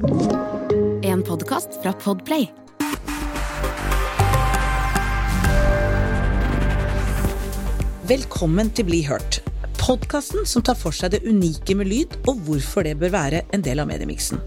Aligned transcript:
En 0.00 1.22
podkast 1.22 1.68
fra 1.82 1.92
Podplay. 1.92 2.46
Velkommen 8.08 8.70
til 8.72 8.86
Bli 8.88 9.02
hørt. 9.04 9.42
Podkasten 9.76 10.46
som 10.48 10.64
tar 10.64 10.78
for 10.80 10.96
seg 10.96 11.12
det 11.12 11.20
unike 11.28 11.76
med 11.76 11.90
lyd, 11.90 12.16
og 12.32 12.40
hvorfor 12.46 12.88
det 12.88 12.96
bør 13.02 13.12
være 13.12 13.42
en 13.52 13.64
del 13.66 13.82
av 13.84 13.90
mediemiksen. 13.90 14.40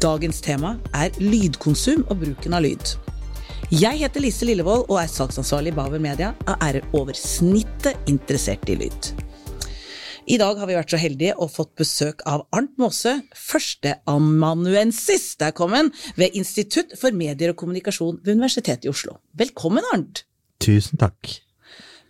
Dagens 0.00 0.40
tema 0.40 0.78
er 0.96 1.12
lydkonsum 1.20 2.06
og 2.06 2.22
bruken 2.24 2.56
av 2.56 2.64
lyd. 2.64 2.94
Jeg 3.68 4.00
heter 4.00 4.24
Lise 4.24 4.48
Lillevold 4.48 4.86
og 4.88 5.02
er 5.02 5.12
salgsansvarlig 5.12 5.74
i 5.74 5.76
Baver 5.82 6.00
Media 6.00 6.32
og 6.46 6.64
er 6.64 6.80
over 6.96 7.12
snittet 7.18 8.08
interessert 8.08 8.64
i 8.72 8.80
lyd. 8.86 9.12
I 10.32 10.38
dag 10.40 10.56
har 10.56 10.64
vi 10.64 10.76
vært 10.78 10.92
så 10.94 10.96
heldige 10.96 11.34
og 11.36 11.50
fått 11.52 11.74
besøk 11.76 12.22
av 12.30 12.46
Arnt 12.56 12.78
Maase, 12.80 13.18
førsteamanuensis 13.36 15.34
der 15.42 15.52
kom 15.52 15.74
han, 15.76 15.90
ved 16.16 16.38
Institutt 16.38 16.94
for 16.96 17.12
medier 17.12 17.52
og 17.52 17.58
kommunikasjon 17.60 18.22
ved 18.24 18.38
Universitetet 18.38 18.88
i 18.88 18.92
Oslo. 18.92 19.18
Velkommen, 19.36 19.84
Arnt! 19.92 20.22
Tusen 20.64 20.96
takk. 21.02 21.34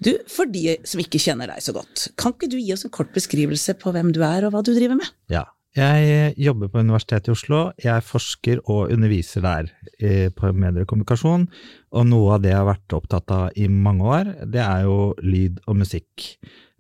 Du, 0.02 0.12
For 0.30 0.46
de 0.46 0.76
som 0.86 1.02
ikke 1.02 1.18
kjenner 1.22 1.50
deg 1.50 1.66
så 1.66 1.74
godt, 1.74 2.12
kan 2.18 2.36
ikke 2.36 2.52
du 2.52 2.60
gi 2.60 2.70
oss 2.76 2.86
en 2.86 2.94
kort 2.94 3.10
beskrivelse 3.14 3.74
på 3.82 3.90
hvem 3.94 4.14
du 4.14 4.22
er 4.26 4.46
og 4.46 4.54
hva 4.54 4.62
du 4.62 4.70
driver 4.70 5.02
med? 5.02 5.10
Ja. 5.32 5.48
Jeg 5.72 6.34
jobber 6.36 6.68
på 6.68 6.82
Universitetet 6.84 7.30
i 7.30 7.32
Oslo. 7.32 7.60
Jeg 7.80 8.04
forsker 8.04 8.58
og 8.68 8.90
underviser 8.92 9.40
der 9.42 9.70
eh, 9.96 10.26
på 10.28 10.50
medier 10.52 10.84
og 10.84 10.90
kommunikasjon. 10.90 11.46
Og 11.96 12.10
noe 12.10 12.34
av 12.36 12.42
det 12.44 12.52
jeg 12.52 12.60
har 12.60 12.68
vært 12.68 12.98
opptatt 12.98 13.32
av 13.32 13.56
i 13.56 13.70
mange 13.72 14.04
år, 14.04 14.34
det 14.52 14.60
er 14.60 14.84
jo 14.84 14.98
lyd 15.24 15.62
og 15.64 15.80
musikk. 15.80 16.28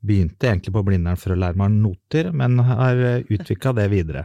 Begynte 0.02 0.48
egentlig 0.48 0.74
på 0.74 0.82
Blindern 0.86 1.20
for 1.20 1.34
å 1.34 1.38
lære 1.38 1.58
meg 1.60 1.74
noter, 1.76 2.32
men 2.34 2.58
har 2.66 2.98
utvikla 3.22 3.74
det 3.78 3.88
videre. 3.92 4.24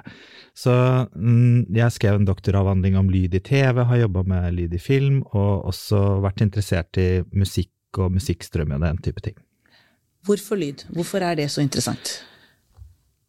Så 0.58 0.74
mm, 1.14 1.68
jeg 1.76 1.94
skrev 1.94 2.18
en 2.18 2.26
doktoravhandling 2.26 2.98
om 2.98 3.12
lyd 3.14 3.36
i 3.38 3.44
TV, 3.46 3.84
har 3.86 4.00
jobba 4.02 4.24
med 4.26 4.56
lyd 4.58 4.74
i 4.74 4.82
film, 4.82 5.20
og 5.38 5.68
også 5.70 6.00
vært 6.26 6.42
interessert 6.48 6.98
i 6.98 7.22
musikk 7.38 8.02
og 8.02 8.16
musikkstrøm 8.16 8.74
og 8.74 8.82
den 8.82 8.98
type 9.06 9.22
ting. 9.26 9.38
Hvorfor 10.26 10.58
lyd? 10.60 10.88
Hvorfor 10.96 11.24
er 11.24 11.38
det 11.38 11.52
så 11.54 11.62
interessant? 11.62 12.18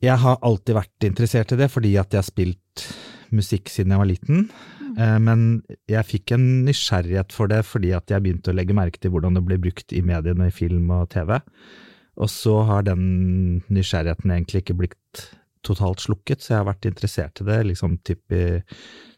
Jeg 0.02 0.16
har 0.22 0.40
alltid 0.46 0.78
vært 0.78 1.06
interessert 1.06 1.52
i 1.52 1.60
det, 1.60 1.68
fordi 1.72 1.96
at 2.00 2.14
jeg 2.14 2.22
har 2.22 2.26
spilt 2.26 2.88
musikk 3.34 3.68
siden 3.72 3.92
jeg 3.92 4.00
var 4.00 4.08
liten. 4.08 4.48
Eh, 4.96 5.18
Men 5.18 5.44
jeg 5.90 6.06
fikk 6.06 6.34
en 6.36 6.46
nysgjerrighet 6.66 7.34
for 7.34 7.50
det 7.50 7.64
fordi 7.66 7.92
at 7.96 8.10
jeg 8.10 8.24
begynte 8.24 8.52
å 8.52 8.56
legge 8.56 8.76
merke 8.76 9.02
til 9.02 9.12
hvordan 9.14 9.36
det 9.36 9.44
ble 9.46 9.60
brukt 9.60 9.92
i 9.92 10.02
mediene, 10.02 10.48
i 10.48 10.54
film 10.54 10.90
og 10.94 11.10
TV. 11.14 11.36
Og 12.18 12.30
så 12.32 12.54
har 12.66 12.86
den 12.86 13.02
nysgjerrigheten 13.70 14.32
egentlig 14.34 14.64
ikke 14.64 14.78
blitt 14.80 15.26
totalt 15.66 16.02
slukket, 16.02 16.42
så 16.42 16.52
jeg 16.52 16.60
har 16.62 16.70
vært 16.70 16.88
interessert 16.88 17.42
i 17.42 17.46
det 17.46 17.58
liksom 17.68 17.98
typ 18.06 18.34
i, 18.34 18.44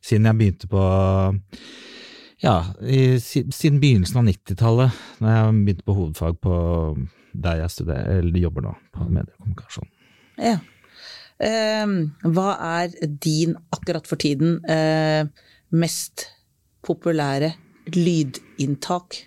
siden 0.04 0.28
jeg 0.28 0.38
begynte 0.40 0.70
på 0.70 0.82
ja, 2.40 2.56
i, 2.80 3.20
siden 3.20 3.80
begynnelsen 3.82 4.22
av 4.22 4.28
90-tallet, 4.30 5.00
da 5.20 5.36
jeg 5.36 5.56
begynte 5.60 5.86
på 5.86 5.96
hovedfag 5.98 6.38
på 6.40 6.58
der 7.30 7.60
jeg 7.60 7.74
studerer, 7.76 8.20
eller 8.20 8.42
jobber 8.42 8.64
nå, 8.64 8.74
på 8.96 9.06
mediekommunikasjon. 9.12 9.90
Ja. 10.40 10.56
Eh, 11.40 11.92
hva 12.34 12.48
er 12.80 12.94
din, 13.22 13.54
akkurat 13.72 14.08
for 14.08 14.20
tiden, 14.20 14.58
eh, 14.64 15.28
mest 15.70 16.26
populære 16.84 17.52
lydinntak? 17.94 19.22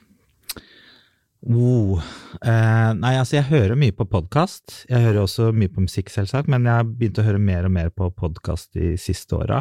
Oh, 1.43 1.99
eh, 2.39 2.91
nei, 2.95 3.17
altså 3.19 3.35
jeg 3.35 3.49
hører 3.49 3.75
mye 3.75 3.91
på 3.91 4.05
podkast. 4.07 4.85
Jeg 4.87 5.03
hører 5.03 5.25
også 5.25 5.49
mye 5.51 5.71
på 5.73 5.83
musikk, 5.83 6.07
selvsagt, 6.13 6.47
men 6.47 6.63
jeg 6.63 6.77
har 6.79 6.87
begynt 6.87 7.19
å 7.19 7.25
høre 7.25 7.41
mer 7.41 7.67
og 7.67 7.73
mer 7.75 7.89
på 7.91 8.07
podkast 8.15 8.69
de 8.77 8.93
siste 9.01 9.35
åra. 9.35 9.59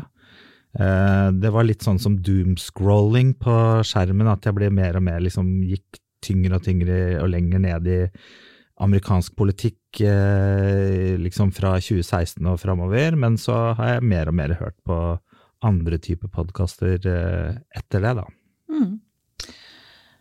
Eh, 0.79 1.29
det 1.43 1.51
var 1.51 1.67
litt 1.67 1.83
sånn 1.83 1.99
som 1.99 2.21
doomscrolling 2.23 3.35
på 3.43 3.57
skjermen, 3.89 4.31
at 4.31 4.47
jeg 4.47 4.55
ble 4.61 4.71
mer 4.71 5.01
og 5.01 5.03
mer 5.09 5.25
liksom 5.25 5.49
gikk 5.67 5.99
tyngre 6.23 6.61
og 6.61 6.69
tyngre 6.69 6.99
og 7.19 7.33
lenger 7.33 7.65
ned 7.65 7.89
i 7.91 7.99
amerikansk 8.83 9.35
politikk 9.39 10.05
eh, 10.07 11.19
liksom 11.19 11.51
fra 11.57 11.75
2016 11.83 12.47
og 12.47 12.61
framover, 12.63 13.19
men 13.19 13.35
så 13.43 13.73
har 13.79 13.97
jeg 13.97 14.07
mer 14.07 14.31
og 14.31 14.39
mer 14.39 14.55
hørt 14.61 14.79
på 14.87 15.01
andre 15.67 15.99
typer 16.03 16.31
podkaster 16.31 17.11
eh, 17.11 17.59
etter 17.75 18.07
det, 18.07 18.15
da. 18.23 18.29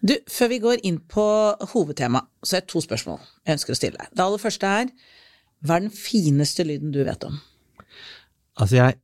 Du, 0.01 0.15
før 0.33 0.49
vi 0.49 0.61
går 0.63 0.81
inn 0.87 0.97
på 1.09 1.23
hovedtema, 1.73 2.23
så 2.41 2.57
er 2.57 2.63
det 2.63 2.71
to 2.73 2.81
spørsmål 2.81 3.19
jeg 3.45 3.57
ønsker 3.59 3.75
å 3.75 3.77
stille 3.77 3.99
deg. 3.99 4.13
Det 4.17 4.23
aller 4.25 4.41
første 4.41 4.71
er, 4.81 4.93
hva 5.61 5.77
er 5.77 5.85
den 5.85 5.93
fineste 5.93 6.65
lyden 6.65 6.93
du 6.93 7.03
vet 7.05 7.25
om? 7.27 7.37
Altså, 8.57 8.79
jeg 8.79 8.97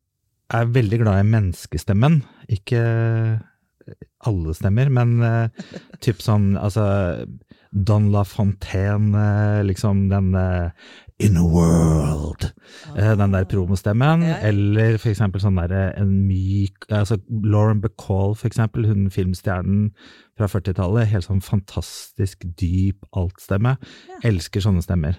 er 0.57 0.73
veldig 0.73 1.01
glad 1.03 1.21
i 1.21 1.27
menneskestemmen. 1.27 2.21
Ikke 2.49 2.81
alle 4.27 4.55
stemmer, 4.57 4.89
men 4.91 5.19
uh, 5.21 5.67
typ 6.03 6.23
sånn 6.23 6.55
altså 6.57 6.87
Don 7.71 8.09
La 8.13 8.23
Fontaine, 8.25 9.11
eh, 9.13 9.61
liksom 9.67 10.07
den 10.09 10.31
eh, 10.39 10.71
In 11.19 11.37
a 11.37 11.41
World, 11.41 12.51
eh, 12.93 13.15
den 13.17 13.33
der 13.33 13.45
promostemmen. 13.49 14.21
Ja, 14.21 14.35
ja. 14.35 14.51
Eller 14.51 14.99
for 15.01 15.09
eksempel 15.09 15.41
sånn 15.41 15.57
der 15.57 15.71
eh, 15.73 15.95
en 15.97 16.11
myk 16.27 16.85
altså 16.93 17.17
Lauren 17.25 17.81
Bacall, 17.81 18.35
for 18.37 18.45
eksempel, 18.45 18.85
hun 18.85 19.07
filmstjernen 19.09 19.87
fra 20.37 20.45
40-tallet. 20.45 21.09
Helt 21.09 21.25
sånn 21.25 21.41
fantastisk 21.41 22.45
dyp 22.61 23.07
altstemme. 23.17 23.79
Elsker 24.29 24.61
sånne 24.61 24.85
stemmer. 24.85 25.17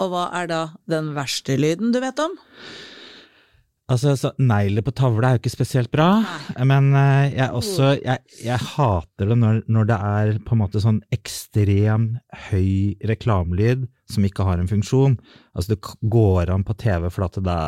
Og 0.00 0.14
hva 0.14 0.30
er 0.40 0.48
da 0.48 0.62
den 0.88 1.12
verste 1.12 1.60
lyden 1.60 1.92
du 1.92 2.00
vet 2.00 2.24
om? 2.24 2.40
Altså, 3.90 4.14
så 4.16 4.30
Negler 4.40 4.86
på 4.86 4.94
tavle 4.96 5.26
er 5.26 5.36
jo 5.36 5.42
ikke 5.42 5.52
spesielt 5.58 5.90
bra, 5.92 6.22
men 6.56 6.92
eh, 6.94 7.34
jeg, 7.34 7.52
også, 7.52 7.96
jeg, 7.98 8.22
jeg 8.46 8.68
hater 8.78 9.28
det 9.28 9.36
når, 9.44 9.64
når 9.68 9.88
det 9.90 10.02
er 10.08 10.36
på 10.46 10.56
en 10.56 10.62
måte 10.62 10.80
sånn 10.80 11.02
ekstrem 11.12 12.14
høy 12.48 12.94
reklamelyd 13.10 13.90
som 14.12 14.26
ikke 14.26 14.46
har 14.46 14.60
en 14.60 14.70
funksjon. 14.70 15.16
Altså 15.54 15.74
Det 15.74 15.94
går 16.12 16.52
an 16.52 16.64
på 16.66 16.76
TV, 16.80 17.08
for 17.10 17.26
at 17.26 17.38
da 17.44 17.60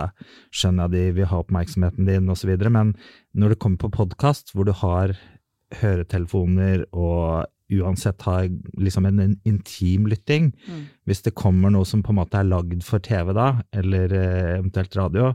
skjønner 0.54 0.88
jeg 0.88 0.94
de 0.94 1.16
vil 1.20 1.30
ha 1.30 1.40
oppmerksomheten 1.42 2.08
din 2.08 2.30
osv., 2.32 2.52
men 2.70 2.94
når 3.34 3.54
det 3.54 3.60
kommer 3.62 3.82
på 3.82 3.92
podkast, 4.02 4.52
hvor 4.54 4.68
du 4.68 4.74
har 4.76 5.16
høretelefoner 5.80 6.84
og 6.92 7.48
uansett 7.72 8.20
har 8.26 8.48
liksom 8.76 9.06
en, 9.08 9.20
en 9.24 9.34
intim 9.48 10.06
lytting, 10.10 10.50
hvis 11.08 11.22
det 11.24 11.34
kommer 11.38 11.72
noe 11.72 11.88
som 11.88 12.02
på 12.04 12.12
en 12.12 12.20
måte 12.20 12.36
er 12.38 12.48
lagd 12.48 12.82
for 12.84 13.00
TV 13.00 13.32
da, 13.36 13.62
eller 13.72 14.12
eh, 14.12 14.58
eventuelt 14.58 14.96
radio, 14.98 15.32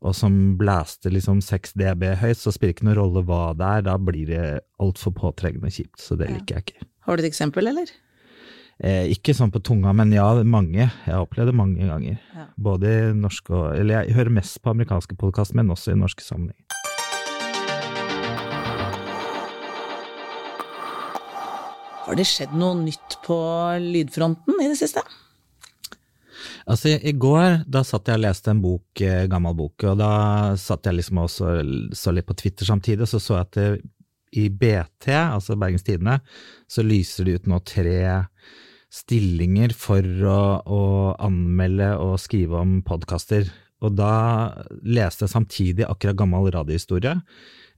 og 0.00 0.16
som 0.16 0.56
blæster 0.60 1.12
liksom 1.12 1.42
6 1.44 1.74
dB 1.76 2.06
høyt, 2.20 2.40
så 2.40 2.52
spiller 2.52 2.72
det 2.72 2.78
ikke 2.78 2.88
noen 2.88 3.00
rolle 3.00 3.24
hva 3.28 3.40
det 3.56 3.72
er, 3.78 3.88
da 3.88 3.96
blir 4.00 4.28
det 4.30 4.44
altfor 4.80 5.12
påtrengende 5.16 5.68
og 5.68 5.76
kjipt, 5.76 6.00
så 6.00 6.16
det 6.20 6.30
liker 6.32 6.56
jeg 6.56 6.66
ikke. 6.68 6.86
Har 7.08 7.16
du 7.16 7.24
et 7.24 7.28
eksempel, 7.28 7.68
eller? 7.72 7.92
Eh, 8.80 9.10
ikke 9.12 9.34
sånn 9.36 9.50
på 9.52 9.60
tunga, 9.60 9.92
men 9.92 10.08
ja, 10.14 10.24
mange. 10.40 10.86
Jeg 10.86 11.12
har 11.12 11.20
opplevd 11.26 11.50
det 11.50 11.56
mange 11.58 11.84
ganger. 11.84 12.20
Ja. 12.32 12.46
Både 12.56 12.92
i 12.92 13.10
norske 13.12 13.52
og 13.52 13.74
Eller 13.76 14.06
jeg 14.06 14.16
hører 14.16 14.32
mest 14.32 14.56
på 14.64 14.72
amerikanske 14.72 15.18
podkaster, 15.20 15.58
men 15.60 15.72
også 15.74 15.92
i 15.92 15.98
norske 16.00 16.24
sammenhenger. 16.24 16.64
Har 22.06 22.16
det 22.16 22.26
skjedd 22.26 22.56
noe 22.56 22.78
nytt 22.80 23.20
på 23.26 23.36
lydfronten 23.84 24.64
i 24.64 24.70
det 24.72 24.80
siste? 24.80 25.04
Altså, 26.64 26.96
i 26.96 27.12
går, 27.12 27.66
da 27.68 27.84
satt 27.84 28.08
jeg 28.08 28.16
og 28.16 28.24
leste 28.24 28.50
en 28.54 28.64
bok, 28.64 28.88
eh, 29.04 29.28
gammel 29.28 29.54
bok, 29.58 29.84
og 29.92 30.00
da 30.00 30.12
satt 30.56 30.88
jeg 30.88 30.96
liksom 30.96 31.20
også 31.20 31.52
så 31.92 32.16
litt 32.16 32.26
på 32.26 32.36
Twitter 32.38 32.64
samtidig, 32.64 33.04
og 33.04 33.12
så 33.12 33.20
så 33.20 33.36
jeg 33.36 33.46
at 33.46 33.56
det, 33.58 33.70
i 34.40 34.48
BT, 34.48 35.10
altså 35.10 35.56
Bergens 35.58 35.84
Tidende, 35.84 36.20
så 36.70 36.84
lyser 36.86 37.26
det 37.26 37.40
ut 37.40 37.48
nå 37.50 37.58
tre 37.66 38.29
stillinger 38.90 39.74
for 39.76 40.02
å, 40.02 40.40
å 40.66 40.82
anmelde 41.22 41.92
og 42.02 42.18
skrive 42.22 42.58
om 42.58 42.80
podkaster. 42.86 43.46
Og 43.80 43.94
da 43.96 44.12
leste 44.84 45.24
jeg 45.24 45.32
samtidig 45.32 45.86
akkurat 45.88 46.18
gammel 46.18 46.50
radiohistorie. 46.52 47.14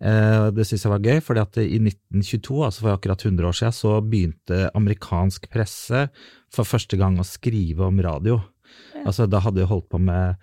Eh, 0.02 0.50
Det 0.50 0.66
synes 0.66 0.84
jeg 0.84 0.92
var 0.92 1.04
gøy, 1.04 1.20
fordi 1.22 1.42
at 1.44 1.58
i 1.62 1.78
1922, 1.78 2.64
altså 2.66 2.86
for 2.86 2.96
akkurat 2.96 3.22
100 3.22 3.46
år 3.46 3.58
siden, 3.58 3.76
så 3.76 4.00
begynte 4.02 4.70
amerikansk 4.75 5.46
presse 5.52 6.08
for 6.52 6.66
første 6.66 6.98
gang 6.98 7.20
å 7.20 7.28
skrive 7.28 7.86
om 7.86 8.00
radio. 8.02 8.40
Altså, 9.04 9.28
da 9.28 9.40
hadde 9.44 9.62
jeg 9.62 9.70
holdt 9.70 9.90
på 9.92 10.00
med 10.00 10.40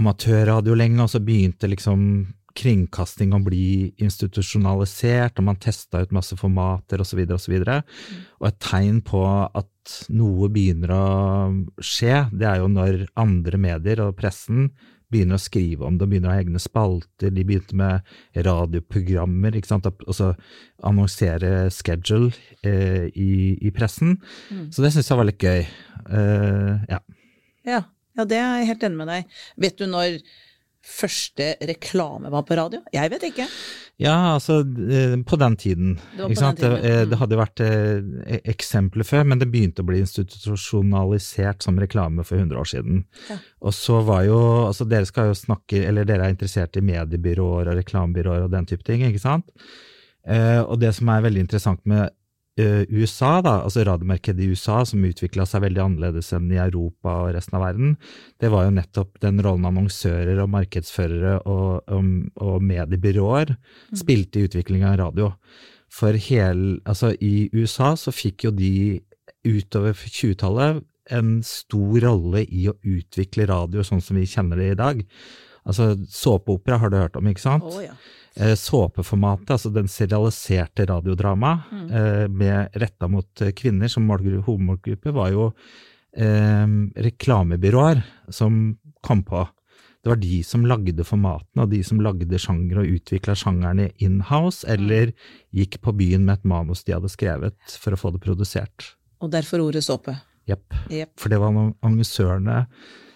amatørradio 0.00 0.74
lenge, 0.74 1.02
og 1.04 1.12
så 1.12 1.20
begynte 1.20 1.68
liksom 1.68 2.32
kringkasting 2.54 3.34
å 3.34 3.42
bli 3.42 3.92
institusjonalisert, 3.98 5.38
og 5.38 5.48
man 5.50 5.60
testa 5.60 6.04
ut 6.04 6.14
masse 6.14 6.36
formater 6.38 7.02
osv. 7.02 7.24
osv. 7.34 7.54
Og 7.58 8.48
et 8.48 8.58
tegn 8.62 9.00
på 9.04 9.22
at 9.26 9.68
noe 10.14 10.48
begynner 10.52 10.92
å 10.94 11.04
skje, 11.82 12.26
det 12.32 12.48
er 12.48 12.62
jo 12.62 12.70
når 12.72 13.06
andre 13.20 13.60
medier 13.60 14.02
og 14.04 14.16
pressen 14.18 14.70
begynner 15.14 15.38
å 15.38 15.42
skrive 15.42 15.86
om 15.86 15.98
det, 15.98 16.08
begynner 16.10 16.32
å 16.32 16.34
ha 16.34 16.42
egne 16.42 16.60
spalter, 16.62 17.30
de 17.30 17.44
begynte 17.46 17.76
med 17.78 18.04
radioprogrammer, 18.46 19.54
ikke 19.54 19.70
sant, 19.70 19.86
og 19.86 20.16
så 20.16 20.32
annonsere 20.86 21.68
schedule 21.74 22.32
eh, 22.66 23.06
i, 23.10 23.54
i 23.62 23.72
pressen. 23.74 24.16
Så 24.74 24.84
det 24.84 24.94
syns 24.94 25.10
jeg 25.12 25.20
var 25.20 25.28
litt 25.28 25.44
gøy. 25.44 25.62
Uh, 26.08 26.82
ja. 26.90 26.98
Ja, 27.64 27.84
ja, 28.18 28.26
det 28.28 28.40
er 28.40 28.58
jeg 28.60 28.72
helt 28.72 28.88
enig 28.88 29.00
med 29.00 29.12
deg. 29.12 29.38
Vet 29.64 29.78
du 29.78 29.86
når 29.90 30.18
første 30.84 31.54
reklame 31.64 32.30
var 32.32 32.44
på 32.46 32.56
radio? 32.58 32.80
Jeg 32.92 33.10
vet 33.12 33.26
ikke. 33.30 33.46
Ja, 34.00 34.34
altså 34.34 34.58
eh, 34.60 35.14
på 35.26 35.38
den 35.38 35.56
tiden. 35.56 35.94
Det 36.16 36.26
den 36.26 36.56
tiden, 36.56 36.56
Det, 36.56 36.90
eh, 36.90 37.04
det 37.08 37.18
hadde 37.18 37.38
vært 37.38 37.62
eh, 37.62 38.40
eksempler 38.52 39.06
før, 39.06 39.24
men 39.24 39.38
det 39.38 39.50
begynte 39.52 39.84
å 39.84 39.88
bli 39.88 40.00
institusjonalisert 40.02 41.62
som 41.62 41.78
reklame 41.78 42.24
for 42.26 42.36
100 42.36 42.58
år 42.58 42.68
siden. 42.68 43.04
Ja. 43.30 43.38
Og 43.60 43.74
så 43.74 44.02
var 44.04 44.24
jo 44.24 44.42
Altså 44.64 44.84
dere 44.88 45.06
skal 45.06 45.30
jo 45.30 45.38
snakke, 45.38 45.84
eller 45.86 46.04
dere 46.04 46.26
er 46.26 46.34
interessert 46.34 46.76
i 46.76 46.82
mediebyråer 46.84 47.70
og 47.70 47.78
reklamebyråer 47.78 48.44
og 48.44 48.52
den 48.52 48.66
type 48.66 48.84
ting, 48.84 49.02
ikke 49.06 49.22
sant? 49.22 49.50
Og 50.24 50.78
det 50.80 50.94
som 50.96 51.08
er 51.12 51.20
veldig 51.20 51.42
interessant 51.44 51.82
med 51.84 52.08
USA, 52.62 53.40
da, 53.42 53.56
altså 53.66 53.82
radiomarkedet 53.86 54.44
i 54.44 54.52
USA, 54.54 54.84
som 54.86 55.02
utvikla 55.02 55.42
seg 55.48 55.64
veldig 55.64 55.80
annerledes 55.82 56.28
enn 56.36 56.52
i 56.54 56.60
Europa 56.62 57.16
og 57.24 57.32
resten 57.34 57.58
av 57.58 57.64
verden, 57.66 57.96
det 58.38 58.50
var 58.52 58.68
jo 58.68 58.76
nettopp 58.76 59.18
den 59.24 59.42
rollen 59.42 59.66
annonsører 59.70 60.38
og 60.44 60.52
markedsførere 60.54 61.40
og, 61.50 61.90
og, 61.90 62.12
og 62.38 62.62
mediebyråer 62.62 63.56
spilte 63.98 64.38
i 64.38 64.46
utviklinga 64.46 64.92
av 64.92 65.00
radio. 65.02 65.32
For 65.94 66.14
hel, 66.18 66.80
altså 66.86 67.12
i 67.18 67.50
USA 67.54 67.94
så 67.98 68.14
fikk 68.14 68.46
jo 68.46 68.54
de 68.54 69.00
utover 69.44 69.98
20-tallet 69.98 70.82
en 71.12 71.38
stor 71.44 71.98
rolle 72.06 72.44
i 72.48 72.68
å 72.70 72.78
utvikle 72.80 73.48
radio 73.50 73.84
sånn 73.84 74.02
som 74.02 74.16
vi 74.16 74.28
kjenner 74.30 74.60
det 74.60 74.70
i 74.72 74.78
dag. 74.78 75.02
Altså 75.64 75.94
såpeopera 76.10 76.78
har 76.80 76.92
du 76.92 76.98
hørt 77.00 77.18
om, 77.18 77.28
ikke 77.28 77.44
sant? 77.44 77.66
Oh, 77.66 77.82
ja. 77.82 77.96
Eh, 78.36 78.54
såpeformatet, 78.58 79.50
altså 79.56 79.72
den 79.74 79.90
serialiserte 79.90 80.86
radiodrama 80.90 81.56
eh, 81.72 82.24
med 82.28 82.76
retta 82.80 83.08
mot 83.10 83.42
eh, 83.42 83.54
kvinner 83.56 83.90
som 83.92 84.06
målgru- 84.10 84.42
hovedmålgruppe, 84.44 85.12
var 85.14 85.32
jo 85.34 85.50
eh, 86.16 86.66
reklamebyråer 87.08 88.02
som 88.28 88.78
kom 89.04 89.24
på. 89.26 89.46
Det 90.04 90.10
var 90.12 90.20
de 90.20 90.42
som 90.44 90.66
lagde 90.68 91.04
formatene, 91.08 91.64
og 91.64 91.70
de 91.72 91.78
som 91.86 92.00
lagde 92.04 92.38
sjanger 92.40 92.82
og 92.82 92.90
utvikla 92.98 93.32
sjangerne 93.40 93.86
in-house, 94.04 94.66
eller 94.68 95.14
gikk 95.56 95.78
på 95.80 95.94
byen 95.96 96.26
med 96.26 96.42
et 96.42 96.44
manus 96.50 96.84
de 96.84 96.92
hadde 96.92 97.08
skrevet 97.08 97.56
for 97.80 97.96
å 97.96 98.00
få 98.02 98.12
det 98.12 98.20
produsert. 98.20 98.90
Og 99.24 99.32
derfor 99.32 99.64
ordet 99.64 99.80
såpe. 99.86 100.12
Jepp. 100.44 100.76
Yep. 100.92 101.14
For 101.16 101.32
det 101.32 101.38
var 101.40 101.54
noen 101.56 101.72
annonsørene, 101.80 102.66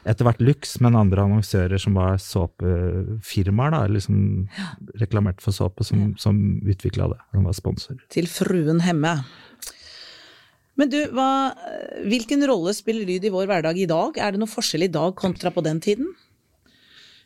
etter 0.08 0.26
hvert 0.26 0.40
Lux, 0.40 0.78
men 0.84 0.96
andre 0.98 1.26
annonsører 1.26 1.80
som 1.82 1.98
var 1.98 2.16
såpefirmaer, 2.22 3.74
da, 3.74 3.82
eller 3.88 4.02
som 4.04 4.20
reklamerte 5.00 5.44
for 5.44 5.56
såpe, 5.56 5.84
som, 5.86 6.12
som 6.20 6.38
utvikla 6.64 7.10
det. 7.12 7.20
De 7.34 7.44
var 7.44 7.56
sponsor. 7.56 8.00
Til 8.12 8.28
fruen 8.30 8.80
Hemme. 8.84 9.18
Men 10.78 10.92
du, 10.92 10.98
hva, 11.10 11.50
hvilken 12.06 12.44
rolle 12.46 12.72
spiller 12.76 13.08
lyd 13.08 13.26
i 13.26 13.32
vår 13.34 13.48
hverdag 13.50 13.80
i 13.82 13.88
dag? 13.90 14.18
Er 14.22 14.34
det 14.34 14.40
noe 14.42 14.50
forskjell 14.50 14.86
i 14.86 14.92
dag 14.94 15.16
kontra 15.18 15.50
på 15.54 15.64
den 15.66 15.82
tiden? 15.82 16.12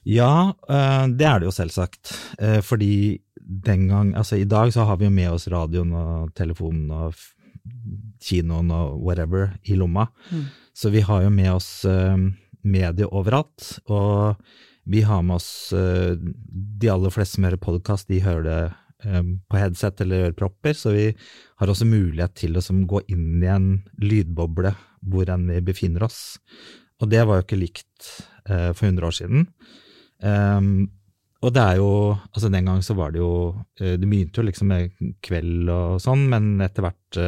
Ja, 0.09 0.55
eh, 0.69 1.05
det 1.13 1.27
er 1.29 1.43
det 1.43 1.51
jo 1.51 1.55
selvsagt. 1.55 2.15
Eh, 2.41 2.61
Fordi 2.65 3.21
den 3.37 3.89
gang 3.91 4.15
Altså, 4.17 4.37
i 4.41 4.49
dag 4.49 4.73
så 4.73 4.87
har 4.89 4.97
vi 4.97 5.05
jo 5.05 5.13
med 5.13 5.31
oss 5.31 5.49
radioen 5.53 5.93
og 5.93 6.33
telefonen 6.35 6.91
og 6.91 7.15
kinoen 8.23 8.71
og 8.75 9.03
whatever 9.03 9.53
i 9.69 9.77
lomma. 9.77 10.09
Så 10.75 10.91
vi 10.91 11.03
har 11.05 11.23
jo 11.23 11.31
med 11.31 11.53
oss 11.53 11.85
eh, 11.85 12.17
medie 12.63 13.09
overalt. 13.09 13.79
Og 13.91 14.39
vi 14.85 15.03
har 15.07 15.23
med 15.23 15.39
oss 15.39 15.73
eh, 15.73 16.15
De 16.83 16.91
aller 16.91 17.15
fleste 17.15 17.39
som 17.39 17.47
hører 17.47 17.63
podkast, 17.63 18.09
de 18.11 18.23
hører 18.25 18.47
det 18.47 18.63
eh, 19.07 19.23
på 19.49 19.61
headset 19.61 20.03
eller 20.03 20.29
ørepropper, 20.29 20.75
så 20.79 20.95
vi 20.95 21.11
har 21.61 21.71
også 21.71 21.87
mulighet 21.89 22.35
til 22.43 22.59
å 22.59 22.65
gå 22.91 23.05
inn 23.13 23.43
i 23.43 23.51
en 23.51 23.69
lydboble 24.03 24.75
hvor 25.03 25.31
enn 25.35 25.49
vi 25.51 25.61
befinner 25.67 26.07
oss. 26.07 26.41
Og 27.03 27.11
det 27.11 27.23
var 27.27 27.41
jo 27.41 27.47
ikke 27.47 27.63
likt 27.63 28.11
eh, 28.49 28.71
for 28.75 28.89
100 28.91 29.09
år 29.09 29.17
siden. 29.17 29.47
Ehm, 30.23 30.75
og 31.43 31.51
det 31.51 31.63
er 31.63 31.81
jo 31.81 31.89
Altså, 32.31 32.47
den 32.47 32.69
gang 32.69 32.79
så 32.87 32.95
var 32.95 33.11
det 33.11 33.19
jo 33.19 33.57
Det 33.75 34.07
begynte 34.07 34.39
jo 34.39 34.45
liksom 34.47 34.69
med 34.71 34.93
kveld 35.27 35.67
og 35.75 35.97
sånn, 35.99 36.29
men 36.31 36.61
etter 36.63 36.87
hvert 36.87 37.19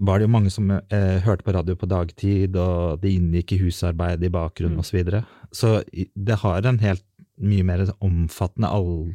var 0.00 0.18
det 0.18 0.26
jo 0.28 0.32
mange 0.32 0.50
som 0.54 0.70
eh, 0.70 1.18
hørte 1.24 1.42
på 1.46 1.52
radio 1.54 1.74
på 1.76 1.88
dagtid, 1.90 2.56
og 2.56 3.00
det 3.02 3.10
inngikk 3.16 3.52
i 3.56 3.58
husarbeid 3.64 4.22
i 4.22 4.30
bakgrunnen 4.30 4.76
Mm. 4.78 4.82
og 4.82 4.86
Så, 4.86 4.96
videre. 4.96 5.24
så 5.52 5.82
det 6.14 6.36
har 6.42 6.66
en 6.66 6.78
helt 6.78 7.04
mye 7.40 7.62
mer 7.64 7.84
omfattende 8.00 8.68
all, 8.70 9.14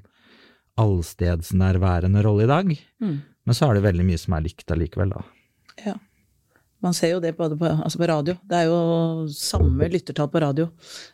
allstedsnærværende 0.79 2.23
rolle 2.23 2.43
i 2.43 2.47
dag. 2.51 2.73
Mm. 3.01 3.21
Men 3.45 3.55
så 3.57 3.67
er 3.69 3.75
det 3.77 3.83
veldig 3.83 4.05
mye 4.07 4.17
som 4.21 4.33
er 4.37 4.45
likt 4.45 4.71
allikevel, 4.71 5.09
da. 5.13 5.23
Ja. 5.85 5.95
Man 6.83 6.93
ser 6.95 7.13
jo 7.13 7.19
det 7.23 7.35
både 7.37 7.55
på, 7.59 7.65
altså 7.67 7.99
på 7.99 8.07
radio. 8.11 8.35
Det 8.43 8.57
er 8.59 8.65
jo 8.67 9.27
samme 9.31 9.87
lyttertall 9.91 10.27
på 10.31 10.41
radio 10.43 10.67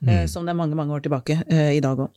eh, 0.08 0.26
som 0.26 0.46
det 0.46 0.54
er 0.56 0.58
mange, 0.58 0.76
mange 0.78 0.94
år 0.96 1.04
tilbake 1.06 1.44
eh, 1.46 1.76
i 1.78 1.82
dag 1.86 1.98
òg. 2.08 2.10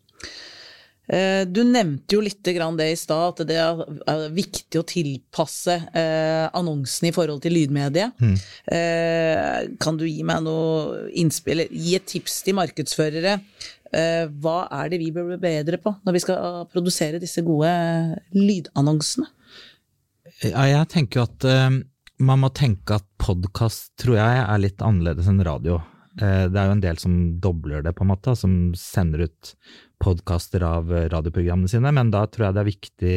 Eh, 1.11 1.43
du 1.51 1.63
nevnte 1.67 2.15
jo 2.15 2.23
litt 2.23 2.41
det 2.45 2.87
i 2.87 2.97
stad, 2.97 3.35
at 3.35 3.49
det 3.49 3.59
er, 3.59 4.29
viktig 4.33 4.81
å 4.81 4.87
tilpasse 4.87 5.75
annonsene 6.55 7.11
i 7.11 7.15
forhold 7.15 7.43
til 7.43 7.57
lydmediet. 7.59 8.15
Mm. 8.23 9.77
kan 9.83 9.99
du 9.99 10.07
gi 10.07 10.23
meg 10.23 10.43
noe 10.47 11.09
innspill, 11.19 11.67
gi 11.69 11.97
et 11.99 12.07
tips 12.09 12.43
til 12.47 12.57
markedsførere? 12.57 13.39
Eh, 13.93 14.25
hva 14.41 14.65
er 14.73 14.89
det 14.89 15.03
vi 15.03 15.11
bør 15.13 15.35
bli 15.35 15.39
bedre 15.43 15.77
på 15.81 15.93
når 16.01 16.17
vi 16.17 16.21
skal 16.25 16.63
produsere 16.73 17.21
disse 17.21 17.43
gode 17.45 17.69
lydannonsene? 18.33 19.29
Ja, 20.49 20.65
jeg 20.65 20.89
tenker 20.95 21.27
at 21.27 21.45
eh, 21.45 21.83
man 22.23 22.41
må 22.41 22.49
tenke 22.57 22.97
at 22.97 23.07
podkast, 23.21 23.93
tror 24.01 24.17
jeg, 24.17 24.39
er 24.47 24.63
litt 24.63 24.81
annerledes 24.85 25.29
enn 25.29 25.45
radio. 25.45 25.83
Eh, 26.21 26.47
det 26.53 26.59
er 26.61 26.69
jo 26.69 26.77
en 26.77 26.85
del 26.85 26.99
som 27.01 27.19
dobler 27.41 27.85
det, 27.85 27.95
på 27.97 28.05
en 28.05 28.13
måte, 28.13 28.35
som 28.37 28.73
sender 28.79 29.27
ut 29.29 29.53
podkaster 30.03 30.65
av 30.67 30.93
eh, 30.93 31.09
radioprogrammene 31.13 31.71
sine, 31.71 31.93
men 31.95 32.11
da 32.13 32.27
tror 32.27 32.49
jeg 32.49 32.57
det 32.57 32.63
er 32.63 32.73
viktig 32.73 33.17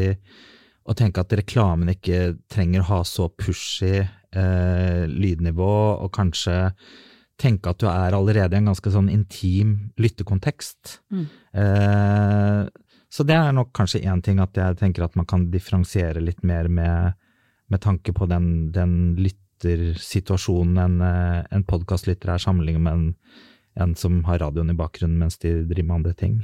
å 0.86 0.94
tenke 0.97 1.24
at 1.24 1.33
reklamen 1.33 1.92
ikke 1.95 2.38
trenger 2.51 2.83
å 2.83 2.89
ha 2.92 3.01
så 3.07 3.27
pushy 3.33 3.97
eh, 4.00 5.03
lydnivå, 5.09 5.74
og 6.06 6.13
kanskje 6.15 6.59
tenke 7.42 7.71
at 7.71 7.81
du 7.81 7.89
er 7.92 8.15
allerede 8.15 8.56
i 8.56 8.62
en 8.62 8.71
ganske 8.71 8.92
sånn 8.94 9.09
intim 9.12 9.75
lyttekontekst. 10.00 11.00
Eh, 11.51 12.62
så 13.12 13.24
det 13.27 13.36
er 13.36 13.51
nok 13.56 13.74
kanskje 13.75 14.03
én 14.07 14.21
ting 14.24 14.39
at 14.44 14.56
jeg 14.59 14.77
tenker 14.80 15.06
at 15.06 15.18
man 15.19 15.27
kan 15.27 15.50
differensiere 15.51 16.24
litt 16.24 16.44
mer 16.47 16.69
med, 16.71 17.18
med 17.71 17.83
tanke 17.83 18.15
på 18.15 18.27
den, 18.31 18.71
den 18.75 19.15
lyttersituasjonen 19.63 20.78
en, 20.78 21.02
en 21.52 21.63
podkastlytter 21.63 22.34
er 22.34 22.42
sammenlignet 22.42 22.84
med 22.84 22.94
en, 22.94 23.16
en 23.81 23.96
som 23.96 24.24
har 24.28 24.40
radioen 24.40 24.72
i 24.72 24.78
bakgrunnen 24.78 25.19
mens 25.19 25.38
de 25.38 25.63
driver 25.63 25.84
med 25.84 25.96
andre 25.96 26.13
ting. 26.13 26.38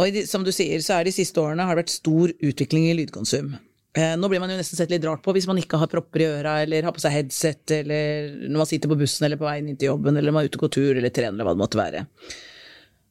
Og 0.00 0.22
som 0.26 0.44
du 0.44 0.52
sier, 0.52 0.80
så 0.80 0.98
er 0.98 1.04
de 1.04 1.12
siste 1.12 1.40
årene 1.40 1.66
har 1.68 1.76
det 1.76 1.84
vært 1.84 1.98
stor 1.98 2.32
utvikling 2.40 2.88
i 2.88 2.96
lydkonsum. 2.96 3.52
Nå 3.92 4.28
blir 4.32 4.40
man 4.40 4.48
jo 4.48 4.56
nesten 4.56 4.78
sett 4.78 4.92
litt 4.92 5.04
rart 5.04 5.20
på 5.20 5.34
hvis 5.36 5.46
man 5.46 5.58
ikke 5.60 5.76
har 5.76 5.90
propper 5.92 6.22
i 6.24 6.28
øra, 6.30 6.62
eller 6.62 6.86
har 6.88 6.94
på 6.96 7.02
seg 7.02 7.12
headset, 7.12 7.74
eller 7.82 8.30
når 8.46 8.62
man 8.62 8.70
sitter 8.70 8.88
på 8.88 8.96
bussen 9.02 9.26
eller 9.28 9.40
på 9.40 9.44
veien 9.44 9.68
inn 9.68 9.76
til 9.76 9.90
jobben, 9.90 10.16
eller 10.16 10.32
man 10.32 10.46
er 10.46 10.48
ute 10.48 10.56
og 10.56 10.64
går 10.64 10.72
tur, 10.78 10.92
eller 10.96 11.12
trener, 11.12 11.36
eller 11.36 11.48
hva 11.48 11.52
det 11.52 11.60
måtte 11.60 11.80
være. 11.80 12.06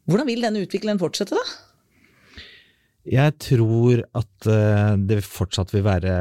Hvordan 0.10 0.30
vil 0.32 0.42
denne 0.48 0.64
utviklingen 0.66 1.02
fortsette, 1.02 1.38
da? 1.38 1.71
Jeg 3.02 3.34
tror 3.42 4.04
at 4.14 4.48
eh, 4.50 4.96
det 5.10 5.24
fortsatt 5.26 5.72
vil 5.74 5.86
være 5.88 6.16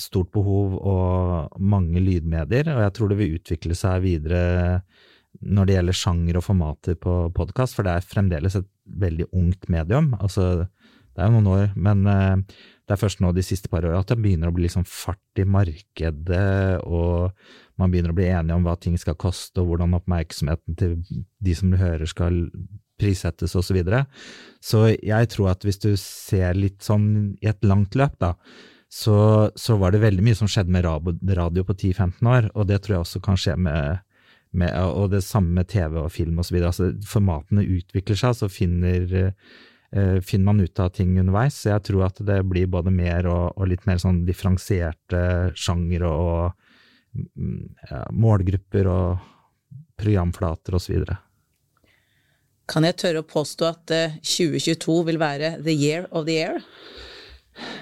stort 0.00 0.28
behov 0.34 0.74
og 0.76 1.60
mange 1.60 2.02
lydmedier, 2.04 2.68
og 2.74 2.82
jeg 2.84 2.94
tror 2.96 3.12
det 3.12 3.20
vil 3.20 3.38
utvikle 3.38 3.76
seg 3.78 4.02
videre 4.04 4.82
når 5.40 5.68
det 5.68 5.76
gjelder 5.76 5.96
sjanger 5.96 6.38
og 6.40 6.44
formater 6.44 6.98
på 7.00 7.14
podkast, 7.36 7.76
for 7.76 7.86
det 7.86 7.94
er 7.94 8.04
fremdeles 8.04 8.58
et 8.58 8.66
veldig 9.00 9.28
ungt 9.36 9.68
medium. 9.72 10.10
Altså, 10.18 10.66
det 11.14 11.22
er 11.22 11.30
jo 11.30 11.38
noen 11.38 11.48
år, 11.54 11.70
men 11.80 12.04
eh, 12.12 12.58
det 12.84 12.96
er 12.96 13.00
først 13.00 13.22
nå 13.24 13.32
de 13.32 13.44
siste 13.44 13.70
par 13.72 13.86
åra 13.88 14.02
at 14.02 14.12
det 14.12 14.18
begynner 14.20 14.52
å 14.52 14.56
bli 14.56 14.66
liksom 14.66 14.84
fart 14.88 15.40
i 15.40 15.46
markedet, 15.48 16.82
og 16.84 17.32
man 17.80 17.94
begynner 17.94 18.12
å 18.12 18.18
bli 18.18 18.28
enige 18.28 18.58
om 18.58 18.68
hva 18.68 18.76
ting 18.80 19.00
skal 19.00 19.16
koste, 19.16 19.62
og 19.62 19.72
hvordan 19.72 19.96
oppmerksomheten 19.96 20.76
til 20.76 20.98
de 21.40 21.56
som 21.56 21.72
hører 21.72 22.08
skal 22.10 22.44
prissettes 22.98 23.54
osv. 23.54 23.68
Så, 23.70 23.76
videre. 23.76 24.04
så 24.60 24.88
jeg 24.94 25.30
tror 25.34 25.52
at 25.52 25.64
hvis 25.66 25.80
du 25.82 25.92
ser 26.00 26.58
litt 26.58 26.82
sånn 26.84 27.36
i 27.42 27.50
et 27.50 27.64
langt 27.66 27.96
løp, 27.98 28.18
da, 28.22 28.34
så, 28.88 29.50
så 29.54 29.76
var 29.76 29.92
det 29.92 30.00
veldig 30.00 30.24
mye 30.24 30.36
som 30.36 30.48
skjedde 30.48 30.72
med 30.72 30.86
radio, 31.36 31.64
på 31.64 31.76
10-15 31.76 32.28
år, 32.28 32.50
og 32.54 32.68
det 32.70 32.80
tror 32.82 32.96
jeg 32.96 33.04
også 33.04 33.20
kan 33.24 33.40
skje 33.40 33.56
med, 33.60 34.04
med 34.56 34.72
og 34.80 35.10
det 35.12 35.22
samme 35.26 35.52
med 35.60 35.68
TV 35.68 35.98
og 36.00 36.12
film 36.12 36.40
osv. 36.40 36.56
Altså, 36.62 36.92
formatene 37.06 37.66
utvikler 37.68 38.16
seg, 38.18 38.38
så 38.38 38.48
finner, 38.48 39.12
eh, 39.92 40.16
finner 40.24 40.46
man 40.48 40.64
ut 40.64 40.80
av 40.80 40.94
ting 40.96 41.18
underveis. 41.20 41.60
Så 41.60 41.74
jeg 41.74 41.84
tror 41.90 42.08
at 42.08 42.22
det 42.24 42.40
blir 42.48 42.70
både 42.72 42.94
mer 42.94 43.28
og, 43.28 43.60
og 43.60 43.68
litt 43.68 43.84
mer 43.88 44.00
sånn 44.00 44.24
differensierte 44.28 45.52
sjangere 45.52 46.08
og 46.08 47.20
mm, 47.36 47.62
ja, 47.90 48.02
målgrupper 48.16 48.88
og 48.88 49.34
programflater 50.00 50.80
osv. 50.80 51.04
Kan 52.68 52.84
jeg 52.84 52.98
tørre 53.00 53.24
å 53.24 53.28
påstå 53.28 53.68
at 53.68 53.92
eh, 53.96 54.18
2022 54.20 55.00
vil 55.08 55.20
være 55.20 55.56
the 55.64 55.72
year 55.72 56.08
of 56.12 56.26
the 56.28 56.36
year? 56.36 56.62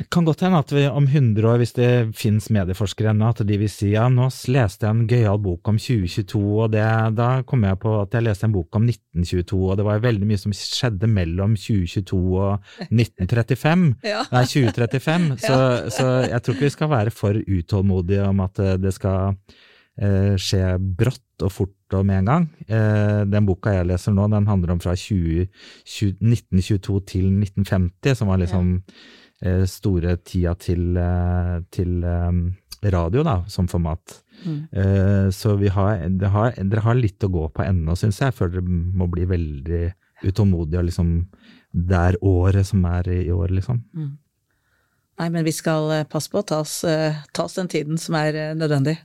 Kan 0.09 0.25
godt 0.25 0.41
hende 0.41 0.61
at 0.63 0.71
vi 0.73 0.87
om 0.89 1.05
100 1.05 1.45
år, 1.45 1.59
hvis 1.61 1.75
det 1.77 1.89
finnes 2.17 2.47
medieforskere 2.55 3.11
ennå, 3.13 3.29
at 3.33 3.43
de 3.45 3.59
vil 3.61 3.71
si 3.71 3.91
ja, 3.93 4.07
nå 4.13 4.29
leste 4.53 4.87
jeg 4.87 4.95
en 4.95 5.03
gøyal 5.11 5.41
bok 5.43 5.69
om 5.69 5.77
2022, 5.81 6.41
og 6.65 6.73
det, 6.73 6.85
da 7.19 7.29
kom 7.49 7.67
jeg 7.67 7.81
på 7.83 7.93
at 8.01 8.17
jeg 8.17 8.25
leste 8.25 8.49
en 8.49 8.55
bok 8.55 8.79
om 8.79 8.87
1922, 8.89 9.61
og 9.67 9.77
det 9.81 9.87
var 9.89 10.05
veldig 10.07 10.31
mye 10.31 10.41
som 10.41 10.55
skjedde 10.57 11.11
mellom 11.11 11.59
2022 11.61 12.23
og 12.41 12.73
1935. 12.89 13.87
Ja. 14.07 14.23
Nei, 14.31 14.45
2035. 14.49 15.25
Så, 15.43 15.57
så 15.97 16.05
jeg 16.25 16.43
tror 16.43 16.57
ikke 16.57 16.69
vi 16.69 16.75
skal 16.77 16.93
være 16.93 17.13
for 17.15 17.37
utålmodige 17.37 18.29
om 18.31 18.45
at 18.45 18.61
eh, 18.63 18.77
det 18.81 18.95
skal 18.95 19.35
eh, 19.35 19.65
skje 19.97 20.77
brått 20.99 21.45
og 21.45 21.53
fort 21.53 21.95
og 21.97 22.05
med 22.07 22.23
en 22.23 22.31
gang. 22.31 22.47
Eh, 22.69 23.23
den 23.29 23.47
boka 23.49 23.75
jeg 23.75 23.89
leser 23.91 24.15
nå, 24.15 24.27
den 24.33 24.49
handler 24.49 24.75
om 24.75 24.83
fra 24.83 24.97
20, 24.97 25.47
20, 25.85 26.19
1922 26.21 27.01
til 27.13 27.27
1950, 27.31 28.19
som 28.19 28.33
var 28.33 28.41
liksom 28.43 28.73
eh, 29.43 29.65
store 29.71 30.17
tida 30.25 30.57
til, 30.61 30.97
eh, 31.01 31.57
til 31.73 32.05
eh, 32.05 32.91
radio, 32.93 33.25
da, 33.27 33.39
som 33.53 33.69
format. 33.69 34.21
Mm. 34.45 34.61
Eh, 34.73 35.29
så 35.35 35.57
vi 35.61 35.73
har, 35.73 36.07
det 36.09 36.33
har, 36.33 36.53
dere 36.57 36.85
har 36.85 36.99
litt 36.99 37.25
å 37.25 37.33
gå 37.33 37.49
på 37.55 37.65
ennå, 37.67 37.97
syns 37.99 38.21
jeg, 38.23 38.37
før 38.37 38.53
dere 38.57 38.67
må 38.67 39.09
bli 39.13 39.29
veldig 39.29 39.85
utålmodige 40.27 40.81
og 40.81 40.89
liksom 40.89 41.19
Det 41.77 41.97
er 41.97 42.17
året 42.25 42.65
som 42.65 42.85
er 42.89 43.09
i 43.13 43.29
år, 43.29 43.51
liksom. 43.53 43.83
Nei, 45.17 45.29
men 45.33 45.45
vi 45.47 45.53
skal 45.55 45.91
eh, 45.93 46.07
passe 46.09 46.31
på 46.33 46.43
å 46.43 46.47
ta 46.47 46.61
oss, 46.61 46.83
eh, 46.85 47.17
ta 47.33 47.47
oss 47.49 47.57
den 47.57 47.71
tiden 47.73 48.01
som 48.01 48.17
er 48.19 48.37
eh, 48.37 48.55
nødvendig. 48.57 48.99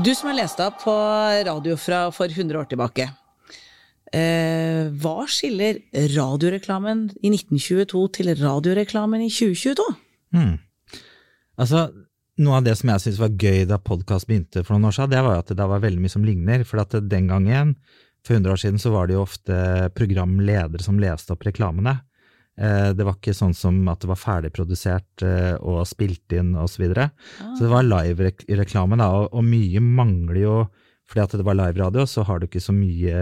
Du 0.00 0.08
som 0.16 0.30
har 0.30 0.38
lest 0.38 0.56
deg 0.56 0.70
opp 0.70 0.78
på 0.86 0.92
radio 1.44 1.74
fra 1.76 2.06
for 2.16 2.32
100 2.32 2.56
år 2.56 2.68
tilbake. 2.70 3.10
Eh, 4.12 4.88
hva 5.02 5.26
skiller 5.28 5.82
radioreklamen 6.14 7.10
i 7.20 7.32
1922 7.32 8.00
til 8.16 8.30
radioreklamen 8.40 9.24
i 9.24 9.28
2022? 9.28 9.84
Mm. 10.36 10.54
Altså, 11.60 11.84
noe 12.40 12.60
av 12.60 12.64
det 12.64 12.78
som 12.80 12.92
jeg 12.92 13.04
syntes 13.04 13.20
var 13.20 13.36
gøy 13.36 13.66
da 13.68 13.76
podkast 13.84 14.30
begynte 14.30 14.64
for 14.64 14.78
noen 14.78 14.88
år 14.88 14.96
siden, 14.96 15.12
det 15.12 15.24
var 15.26 15.42
at 15.42 15.52
det 15.60 15.68
var 15.74 15.84
veldig 15.84 16.04
mye 16.04 16.14
som 16.14 16.24
ligner. 16.24 16.64
For 16.68 16.80
at 16.80 16.96
den 17.12 17.28
gangen, 17.28 17.76
for 18.24 18.38
100 18.38 18.54
år 18.54 18.62
siden, 18.64 18.80
så 18.80 18.94
var 18.96 19.10
det 19.10 19.18
jo 19.18 19.26
ofte 19.26 19.90
programledere 19.98 20.80
som 20.84 21.00
leste 21.02 21.36
opp 21.36 21.44
reklamene. 21.48 21.98
Eh, 22.58 22.92
Det 22.92 23.04
var 23.04 23.16
ikke 23.16 23.34
sånn 23.36 23.54
som 23.56 23.80
at 23.88 24.00
det 24.04 24.10
var 24.10 24.20
ferdigprodusert 24.20 25.24
eh, 25.24 25.54
og 25.60 25.86
spilt 25.88 26.32
inn 26.36 26.54
osv. 26.54 26.74
Så, 26.76 26.82
videre. 26.84 27.10
så 27.38 27.64
det 27.64 27.72
var 27.72 27.88
live-reklame, 27.88 28.98
da, 29.00 29.10
og 29.28 29.44
mye 29.44 29.80
mangler 29.80 30.42
jo 30.42 30.56
fordi 31.12 31.20
at 31.26 31.34
det 31.36 31.44
var 31.44 31.56
live-radio, 31.58 32.06
så 32.08 32.22
har 32.24 32.38
du 32.40 32.46
ikke 32.46 32.62
så 32.62 32.72
mye 32.72 33.16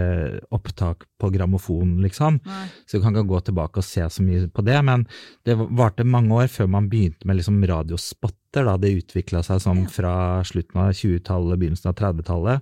opptak 0.55 1.03
på 1.19 1.27
grammofon, 1.33 1.97
liksom. 1.99 2.37
Nei. 2.47 2.67
Så 2.87 2.97
du 2.97 3.03
kan 3.03 3.11
ikke 3.11 3.27
gå 3.27 3.41
tilbake 3.49 3.81
og 3.81 3.83
se 3.83 4.05
så 4.07 4.23
mye 4.23 4.47
på 4.47 4.63
det, 4.63 4.77
men 4.87 5.03
det 5.43 5.57
varte 5.59 6.05
mange 6.07 6.37
år 6.39 6.47
før 6.47 6.69
man 6.71 6.87
begynte 6.91 7.27
med 7.27 7.41
liksom 7.41 7.59
radiospotter. 7.67 8.63
da 8.63 8.77
Det 8.79 8.93
utvikla 8.95 9.43
seg 9.43 9.59
sånn 9.59 9.83
fra 9.91 10.13
slutten 10.47 10.79
av 10.79 10.93
20-tallet, 10.95 11.59
begynnelsen 11.59 11.91
av 11.91 11.97
30-tallet. 11.99 12.61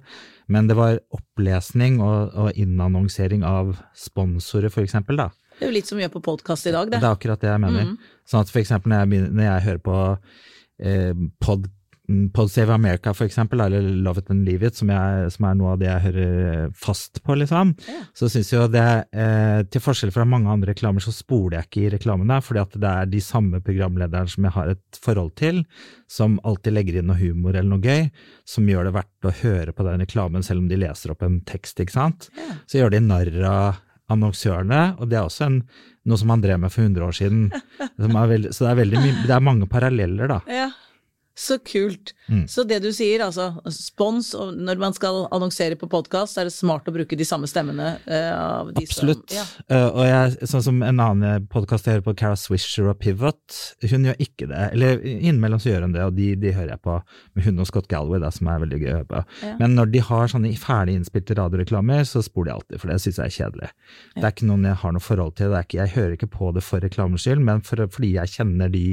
Men 0.49 0.67
det 0.71 0.79
var 0.79 0.97
opplesning 1.13 2.01
og, 2.01 2.33
og 2.33 2.57
innannonsering 2.57 3.45
av 3.45 3.75
sponsorer, 3.93 4.73
for 4.73 4.81
eksempel, 4.81 5.21
da. 5.21 5.29
Det 5.59 5.67
er 5.67 5.73
jo 5.73 5.75
litt 5.75 5.89
som 5.89 5.99
vi 5.99 6.05
gjør 6.05 6.13
på 6.13 6.23
podkast 6.29 6.69
i 6.69 6.71
dag, 6.71 6.87
Det 6.87 6.95
det. 6.95 7.03
er 7.03 7.17
akkurat 7.17 7.41
det 7.43 7.51
jeg 7.51 7.59
mener. 7.65 7.91
Sånn 8.23 8.45
at 8.45 8.53
for 8.53 8.61
eksempel 8.61 8.93
når 8.93 9.03
jeg, 9.03 9.09
begynner, 9.11 9.35
når 9.35 9.45
jeg 9.49 9.65
hører 9.67 9.83
på 9.83 9.97
eh, 10.79 11.27
pod, 11.43 11.67
Pod 12.33 12.49
Save 12.49 12.73
America, 12.73 13.11
for 13.13 13.27
eksempel, 13.27 13.59
eller 13.61 13.81
Love 13.81 14.23
It 14.23 14.31
and 14.33 14.47
Leave 14.47 14.65
It, 14.65 14.77
som, 14.79 14.89
jeg, 14.89 15.27
som 15.35 15.45
er 15.45 15.57
noe 15.59 15.73
av 15.75 15.81
det 15.81 15.85
jeg 15.85 16.03
hører 16.07 16.71
fast 16.73 17.19
på, 17.21 17.35
liksom, 17.37 17.75
yeah. 17.85 18.07
så 18.17 18.29
syns 18.31 18.49
jeg 18.49 18.57
jo 18.57 18.69
det, 18.73 18.85
eh, 19.13 19.59
til 19.69 19.83
forskjell 19.83 20.13
fra 20.15 20.25
mange 20.25 20.49
andre 20.49 20.71
reklamer, 20.71 21.03
så 21.05 21.13
spoler 21.13 21.59
jeg 21.59 21.67
ikke 21.67 21.83
i 21.83 21.91
reklamene, 21.93 22.39
fordi 22.41 22.63
at 22.63 22.79
det 22.81 22.93
er 23.03 23.11
de 23.11 23.21
samme 23.21 23.61
programlederne 23.61 24.31
som 24.33 24.47
jeg 24.47 24.55
har 24.55 24.71
et 24.73 25.01
forhold 25.03 25.35
til, 25.37 25.61
som 26.09 26.39
alltid 26.49 26.73
legger 26.79 26.97
inn 26.97 27.11
noe 27.11 27.19
humor 27.19 27.53
eller 27.53 27.69
noe 27.75 27.83
gøy, 27.85 28.09
som 28.55 28.71
gjør 28.71 28.89
det 28.89 28.95
verdt 28.97 29.29
å 29.29 29.35
høre 29.43 29.75
på 29.77 29.85
den 29.91 30.01
reklamen, 30.07 30.47
selv 30.47 30.63
om 30.63 30.71
de 30.71 30.81
leser 30.81 31.13
opp 31.13 31.21
en 31.27 31.43
tekst, 31.45 31.77
ikke 31.83 31.97
sant. 31.99 32.31
Yeah. 32.39 32.57
Så 32.65 32.81
gjør 32.81 32.95
de 32.95 33.03
narr 33.05 33.37
av 33.51 33.85
annonsørene, 34.13 34.81
og 34.99 35.09
det 35.11 35.19
er 35.19 35.27
også 35.27 35.47
en, 35.47 35.61
noe 36.09 36.19
som 36.19 36.33
han 36.33 36.43
drev 36.43 36.61
med 36.63 36.73
for 36.73 36.85
100 36.85 37.05
år 37.05 37.17
siden. 37.17 37.41
Er 37.79 38.31
veldig, 38.33 38.53
så 38.55 38.65
det 38.65 38.71
er, 38.71 38.79
veldig 38.81 39.01
det 39.25 39.35
er 39.35 39.43
mange 39.45 39.69
paralleller, 39.69 40.31
da. 40.31 40.39
Ja, 40.49 40.69
så 41.39 41.55
kult. 41.63 42.13
Mm. 42.27 42.43
Så 42.51 42.65
det 42.67 42.81
du 42.83 42.89
sier, 42.93 43.23
altså 43.25 43.49
spons, 43.73 44.33
og 44.37 44.57
når 44.59 44.81
man 44.81 44.95
skal 44.95 45.23
annonsere 45.33 45.77
på 45.79 45.87
podkast, 45.89 46.37
er 46.37 46.49
det 46.49 46.53
smart 46.53 46.87
å 46.89 46.93
bruke 46.93 47.17
de 47.17 47.27
samme 47.27 47.47
stemmene 47.49 47.95
Uh, 48.09 48.33
av 48.33 48.69
de 48.73 48.83
Absolutt. 48.83 49.29
som 49.29 49.37
Ja. 49.37 49.43
uh, 49.71 49.89
og 49.93 50.05
jeg, 50.07 50.47
sånn 50.49 50.63
som 50.63 50.79
en 50.85 51.01
annen 51.03 51.45
podkast 51.51 51.85
jeg 51.87 51.97
hører 51.97 52.05
på, 52.07 52.13
Cara 52.21 52.37
Swisher 52.39 52.87
og 52.89 52.97
Pivot, 53.01 53.57
hun 53.83 54.07
gjør 54.07 54.17
ikke 54.23 54.47
det. 54.49 54.61
Eller 54.73 55.01
innimellom 55.03 55.61
så 55.61 55.71
gjør 55.71 55.85
hun 55.87 55.95
det, 55.95 56.05
og 56.05 56.15
de, 56.17 56.29
de 56.39 56.53
hører 56.55 56.73
jeg 56.73 56.81
på 56.85 56.95
med 57.37 57.45
hun 57.45 57.63
og 57.63 57.69
Scott 57.69 57.89
Galway, 57.91 58.21
da, 58.23 58.31
som 58.33 58.49
er 58.51 58.63
veldig 58.63 58.79
gøy 58.81 58.89
å 58.89 58.95
høre 58.97 59.09
på. 59.09 59.21
Ja. 59.43 59.53
Men 59.61 59.75
når 59.77 59.91
de 59.93 60.03
har 60.09 60.31
sånne 60.31 60.51
ferdig 60.59 60.97
innspilte 60.99 61.37
radioreklamer, 61.39 62.05
så 62.09 62.23
spoler 62.25 62.51
jeg 62.51 62.59
alltid, 62.59 62.81
for 62.81 62.91
det 62.91 62.99
syns 63.03 63.21
jeg 63.21 63.31
er 63.31 63.37
kjedelig. 63.37 63.71
Det 64.15 64.25
er 64.25 64.35
ikke 64.35 64.49
noen 64.49 64.67
jeg 64.69 64.81
har 64.83 64.95
noe 64.95 65.05
forhold 65.05 65.35
til, 65.39 65.53
det 65.53 65.59
er 65.59 65.67
ikke, 65.69 65.79
jeg 65.81 65.95
hører 65.95 66.17
ikke 66.17 66.31
på 66.35 66.51
det 66.57 66.65
for 66.65 66.85
reklamens 66.85 67.25
skyld, 67.27 67.45
men 67.51 67.63
for, 67.67 67.85
fordi 67.95 68.13
jeg 68.15 68.35
kjenner 68.37 68.73
de 68.73 68.85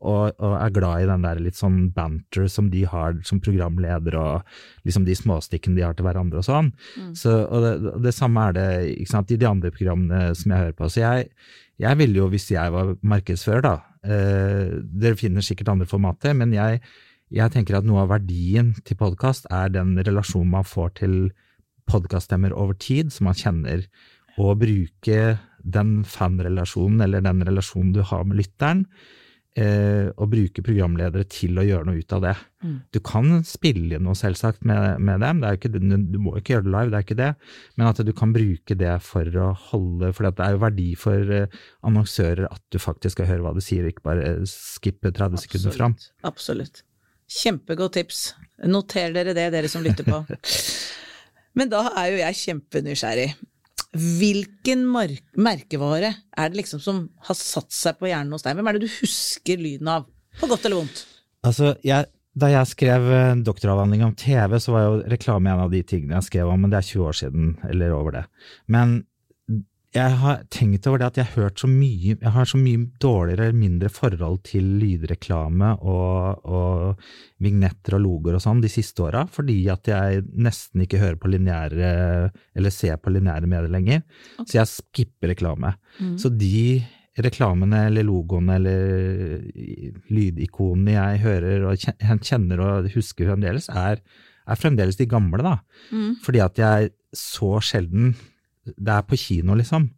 og, 0.00 0.34
og 0.38 0.58
er 0.58 0.74
glad 0.74 1.04
i 1.04 1.10
den 1.10 1.24
der 1.26 1.42
litt 1.42 1.58
sånn 1.58 1.80
banter 1.94 2.48
som 2.50 2.70
de 2.72 2.84
har 2.90 3.16
som 3.26 3.40
programleder, 3.42 4.16
og 4.18 4.86
liksom 4.86 5.06
de 5.06 5.16
småstikkene 5.18 5.78
de 5.78 5.86
har 5.86 5.96
til 5.96 6.06
hverandre 6.08 6.42
og 6.42 6.46
sånn. 6.46 6.72
Så, 7.16 7.34
og 7.44 7.64
det, 7.64 7.94
det 8.08 8.14
samme 8.16 8.48
er 8.48 8.58
det 8.58 9.08
sant, 9.10 9.30
i 9.30 9.40
de 9.40 9.48
andre 9.48 9.72
programmene 9.74 10.34
som 10.38 10.52
jeg 10.54 10.66
hører 10.66 10.78
på. 10.78 10.90
Så 10.92 11.02
jeg, 11.02 11.30
jeg 11.82 12.00
ville 12.00 12.20
jo, 12.20 12.28
hvis 12.32 12.50
jeg 12.52 12.74
var 12.74 12.94
markedsfører, 13.02 13.64
da 13.64 13.74
eh, 14.06 14.76
Dere 14.84 15.18
finner 15.18 15.44
sikkert 15.44 15.72
andre 15.72 15.88
formater, 15.90 16.36
men 16.38 16.54
jeg, 16.54 16.82
jeg 17.34 17.54
tenker 17.54 17.78
at 17.78 17.88
noe 17.88 18.04
av 18.04 18.12
verdien 18.14 18.74
til 18.84 19.00
podkast 19.00 19.48
er 19.50 19.72
den 19.74 19.96
relasjonen 19.98 20.52
man 20.58 20.68
får 20.68 20.94
til 21.00 21.16
podkaststemmer 21.90 22.54
over 22.56 22.76
tid, 22.80 23.12
som 23.12 23.28
man 23.28 23.36
kjenner, 23.38 23.84
og 24.40 24.60
bruke 24.62 25.36
den 25.64 25.90
fanrelasjonen, 26.08 27.02
eller 27.04 27.24
den 27.24 27.42
relasjonen 27.46 27.92
du 27.94 28.02
har 28.04 28.24
med 28.28 28.40
lytteren, 28.40 28.84
eh, 29.58 30.08
og 30.14 30.30
bruke 30.32 30.62
programledere 30.64 31.26
til 31.30 31.58
å 31.58 31.64
gjøre 31.64 31.88
noe 31.88 32.00
ut 32.02 32.14
av 32.16 32.22
det. 32.24 32.34
Mm. 32.64 32.76
Du 32.94 32.98
kan 33.04 33.30
spille 33.46 34.00
noe, 34.02 34.16
selvsagt, 34.18 34.64
med, 34.68 35.02
med 35.04 35.22
dem, 35.24 35.42
det 35.42 35.50
er 35.50 35.58
ikke, 35.58 35.72
du 35.74 36.18
må 36.22 36.36
ikke 36.38 36.56
gjøre 36.56 36.66
det 36.66 36.74
live, 36.74 36.92
det 36.92 36.98
er 36.98 37.06
ikke 37.06 37.18
det, 37.20 37.30
men 37.76 37.90
at 37.90 38.02
du 38.08 38.12
kan 38.16 38.34
bruke 38.34 38.78
det 38.80 38.94
for 39.04 39.40
å 39.40 39.50
holde 39.70 40.12
For 40.16 40.28
det 40.28 40.46
er 40.46 40.56
jo 40.56 40.64
verdi 40.64 40.88
for 40.98 41.36
eh, 41.38 41.60
annonsører 41.86 42.48
at 42.50 42.62
du 42.74 42.80
faktisk 42.82 43.18
skal 43.18 43.30
høre 43.30 43.46
hva 43.46 43.54
de 43.56 43.64
sier, 43.64 43.86
ikke 43.88 44.06
bare 44.06 44.26
eh, 44.32 44.42
skippe 44.50 45.14
30 45.14 45.46
sekunder 45.46 45.78
fram. 45.78 45.96
Absolutt. 46.26 46.82
Kjempegodt 47.30 47.96
tips. 47.96 48.26
Noter 48.68 49.14
dere 49.14 49.32
det, 49.36 49.48
dere 49.54 49.70
som 49.70 49.84
lytter 49.84 50.06
på. 50.06 50.24
Men 51.58 51.70
da 51.70 51.86
er 51.94 52.10
jo 52.12 52.22
jeg 52.22 52.40
kjempenysgjerrig. 52.42 53.34
Hvilken 53.94 54.82
merkevare 54.90 56.10
er 56.34 56.50
det 56.50 56.58
liksom 56.58 56.82
som 56.82 57.04
har 57.28 57.38
satt 57.38 57.70
seg 57.74 58.00
på 58.00 58.10
hjernen 58.10 58.34
hos 58.34 58.44
deg? 58.46 58.58
Hvem 58.58 58.70
er 58.70 58.76
det 58.76 58.88
du 58.88 58.96
husker 58.98 59.60
lyden 59.60 59.90
av? 59.92 60.08
På 60.40 60.50
godt 60.50 60.66
eller 60.66 60.82
vondt? 60.82 61.04
Altså, 61.46 61.74
jeg, 61.86 62.08
da 62.34 62.50
jeg 62.50 62.70
skrev 62.72 63.08
eh, 63.14 63.32
doktoravhandling 63.46 64.02
om 64.06 64.14
TV, 64.18 64.56
så 64.58 64.74
var 64.74 64.86
jo 64.86 65.00
reklame 65.12 65.52
en 65.52 65.64
av 65.66 65.74
de 65.74 65.82
tingene 65.86 66.18
jeg 66.18 66.30
skrev 66.30 66.50
om, 66.50 66.64
men 66.64 66.72
det 66.72 66.80
er 66.80 66.88
20 66.90 67.06
år 67.06 67.18
siden, 67.20 67.52
eller 67.70 67.94
over 67.94 68.16
det. 68.18 68.24
Men 68.66 69.02
jeg 69.94 70.14
har 70.18 70.40
tenkt 70.50 70.86
over 70.90 70.98
det 70.98 71.06
at 71.06 71.18
jeg 71.20 71.28
har 71.28 71.44
hørt 71.44 71.60
så 71.62 71.68
mye 71.70 72.16
Jeg 72.16 72.32
har 72.34 72.48
så 72.50 72.58
mye 72.58 72.88
dårligere 73.02 73.54
mindre 73.54 73.90
forhold 73.92 74.40
til 74.48 74.66
lydreklame 74.80 75.70
og, 75.86 76.42
og 76.42 77.04
vignetter 77.44 77.94
og 77.98 78.02
logoer 78.02 78.38
og 78.38 78.42
sånn 78.42 78.62
de 78.64 78.70
siste 78.72 79.04
åra, 79.06 79.22
fordi 79.30 79.60
at 79.70 79.86
jeg 79.90 80.24
nesten 80.34 80.82
ikke 80.82 80.98
hører 81.02 81.20
på 81.20 81.30
lineære 81.30 81.92
eller 82.56 82.74
ser 82.74 82.98
på 82.98 83.14
lineære 83.14 83.46
medier 83.46 83.70
lenger. 83.70 84.02
Så 84.42 84.58
jeg 84.58 84.72
skipper 84.72 85.30
reklame. 85.34 85.76
Så 86.18 86.32
de 86.34 86.82
reklamene 87.22 87.86
eller 87.86 88.02
logoene 88.02 88.58
eller 88.58 89.46
lydikonene 90.10 90.96
jeg 90.96 91.22
hører 91.22 91.68
og 91.70 91.78
kjenner 92.26 92.62
og 92.64 92.90
husker 92.96 93.30
fremdeles, 93.30 93.70
er, 93.70 94.02
er 94.48 94.58
fremdeles 94.58 94.98
de 94.98 95.06
gamle, 95.06 95.38
da. 95.46 95.58
Fordi 96.24 96.42
at 96.42 96.58
jeg 96.58 96.90
så 97.14 97.60
sjelden 97.62 98.16
Det 98.64 98.94
er 98.94 99.04
på 99.08 99.18
kino, 99.20 99.56
liksom. 99.58 99.88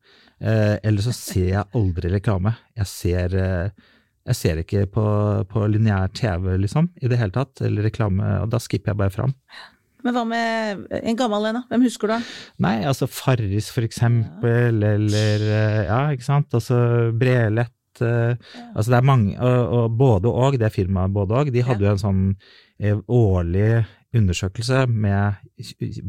Eh, 0.41 0.77
eller 0.83 1.05
så 1.05 1.15
ser 1.17 1.47
jeg 1.53 1.71
aldri 1.79 2.11
reklame. 2.13 2.53
Jeg 2.77 2.91
ser, 2.91 3.37
eh, 3.41 3.87
jeg 4.27 4.39
ser 4.39 4.61
ikke 4.63 4.85
på, 4.93 5.07
på 5.51 5.65
lineær 5.71 6.13
TV, 6.17 6.53
liksom, 6.61 6.91
i 7.01 7.11
det 7.11 7.21
hele 7.21 7.35
tatt. 7.35 7.63
Eller 7.67 7.89
reklame. 7.89 8.27
Og 8.43 8.51
da 8.53 8.61
skipper 8.63 8.93
jeg 8.93 9.01
bare 9.05 9.15
fram. 9.15 9.35
Men 10.07 10.15
hva 10.15 10.23
med 10.29 10.85
en 11.01 11.19
gammel 11.19 11.49
en, 11.49 11.59
da? 11.59 11.65
Hvem 11.73 11.87
husker 11.89 12.13
du? 12.13 12.35
Nei, 12.63 12.77
altså 12.87 13.09
Farris 13.11 13.73
for 13.75 13.87
eksempel, 13.87 14.79
eller 14.79 15.47
eh, 15.47 15.81
Ja, 15.89 16.03
ikke 16.15 16.29
sant. 16.29 16.53
Altså 16.55 17.11
Brelett. 17.17 17.73
Ja. 17.97 18.35
Altså 18.77 18.91
det 18.93 18.97
er 18.99 19.07
mange, 19.09 19.31
og, 19.41 19.71
og 19.73 19.95
både 19.97 20.29
og, 20.29 20.59
det 20.61 20.69
firmaet 20.75 21.15
både 21.15 21.39
og, 21.39 21.49
de 21.49 21.63
hadde 21.65 21.81
jo 21.81 21.95
en 21.95 22.03
sånn 22.03 22.25
eh, 22.77 22.99
årlig 23.09 23.71
undersøkelse 24.17 24.87
med 24.91 25.37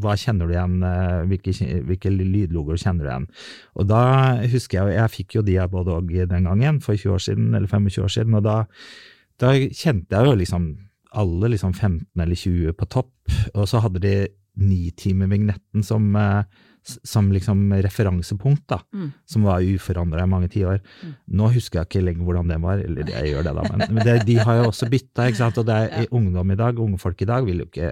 hva 0.01 0.15
kjenner 0.19 0.47
du 0.47 0.55
igjen, 0.55 0.79
eh, 0.85 1.21
hvilke, 1.29 1.53
hvilke 1.87 2.11
lydlogoer 2.13 2.81
kjenner 2.81 3.05
du 3.05 3.11
igjen. 3.11 3.29
Og 3.75 3.89
da 3.89 4.01
husker 4.47 4.81
jeg, 4.81 4.97
jeg 4.97 5.15
fikk 5.15 5.37
jo 5.39 5.45
de 5.47 5.59
av 5.61 5.71
både 5.73 5.95
og 5.97 6.11
den 6.11 6.49
gangen, 6.49 6.81
for 6.81 6.95
20 6.95 7.15
år 7.15 7.23
siden, 7.29 7.53
eller 7.53 7.67
25 7.67 8.03
år 8.03 8.13
siden, 8.17 8.37
og 8.39 8.43
da, 8.47 8.57
da 9.41 9.53
kjente 9.55 10.15
jeg 10.15 10.31
jo 10.31 10.37
liksom 10.41 10.67
alle 11.17 11.53
liksom 11.53 11.73
15 11.73 12.21
eller 12.21 12.35
20 12.35 12.75
på 12.77 12.89
topp, 12.91 13.13
og 13.53 13.67
så 13.69 13.81
hadde 13.83 14.03
de 14.03 14.15
nitimer-vignetten 14.57 15.85
som 15.85 16.09
eh, 16.15 16.41
som 16.87 17.25
liksom 17.35 17.73
referansepunkt, 17.83 18.63
da, 18.71 18.77
mm. 18.95 19.09
som 19.27 19.43
var 19.43 19.59
uforandra 19.59 20.23
i 20.23 20.29
mange 20.31 20.47
tiår. 20.53 20.77
Mm. 21.03 21.15
Nå 21.35 21.49
husker 21.51 21.81
jeg 21.81 21.89
ikke 21.89 22.03
lenger 22.05 22.23
hvordan 22.23 22.53
det 22.53 22.59
var, 22.63 22.79
eller 22.79 23.11
jeg 23.11 23.33
gjør 23.33 23.43
det, 23.43 23.53
da, 23.57 23.65
men, 23.73 23.83
men 23.91 24.07
det, 24.07 24.13
de 24.29 24.37
har 24.39 24.61
jo 24.61 24.69
også 24.69 24.87
bytta, 24.93 25.25
ikke 25.27 25.41
sant, 25.41 25.59
og 25.59 25.67
det 25.67 25.75
er 25.75 26.05
ja. 26.05 26.11
ungdom 26.15 26.53
i 26.53 26.59
dag, 26.59 26.79
unge 26.79 26.99
folk 27.01 27.19
i 27.25 27.27
dag, 27.27 27.43
vil 27.43 27.65
jo 27.65 27.67
ikke 27.67 27.91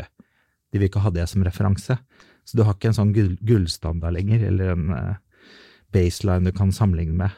de 0.75 0.81
vil 0.81 0.89
ikke 0.89 1.05
ha 1.05 1.11
det 1.15 1.23
som 1.31 1.43
referanse. 1.45 1.95
Så 2.45 2.57
du 2.57 2.65
har 2.67 2.75
ikke 2.75 2.91
en 2.91 2.97
sånn 2.97 3.13
gull, 3.15 3.31
gullstandard 3.47 4.17
lenger, 4.17 4.41
eller 4.49 4.73
en 4.73 4.89
uh, 4.91 5.45
baseline 5.95 6.49
du 6.49 6.55
kan 6.55 6.73
sammenligne 6.75 7.15
med. 7.15 7.37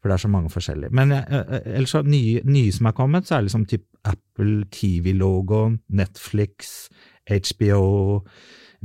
For 0.00 0.10
det 0.10 0.16
er 0.16 0.24
så 0.24 0.30
mange 0.32 0.52
forskjellige. 0.52 0.94
Men 0.96 1.14
uh, 1.14 1.56
ellers 1.62 1.94
så 1.94 2.02
nye, 2.06 2.42
nye, 2.44 2.74
som 2.74 2.90
er 2.90 2.96
kommet, 2.96 3.28
så 3.28 3.38
er 3.38 3.46
liksom 3.46 3.66
typ 3.70 3.86
Apple 4.06 4.66
TV-logoen, 4.74 5.80
Netflix, 5.88 6.88
HBO 7.26 8.22